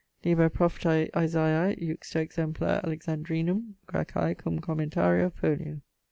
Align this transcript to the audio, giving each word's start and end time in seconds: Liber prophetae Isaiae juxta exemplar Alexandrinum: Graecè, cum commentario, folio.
Liber 0.25 0.49
prophetae 0.49 1.11
Isaiae 1.15 1.75
juxta 1.77 2.21
exemplar 2.21 2.81
Alexandrinum: 2.83 3.75
Graecè, 3.87 4.35
cum 4.35 4.57
commentario, 4.59 5.29
folio. 5.29 5.79